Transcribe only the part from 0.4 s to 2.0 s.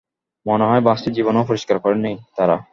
মনে হয় বাসটি জীবনেও পরিষ্কার